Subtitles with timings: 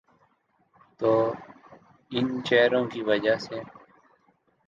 [0.99, 1.11] تو
[2.11, 3.59] ان چہروں کی وجہ سے۔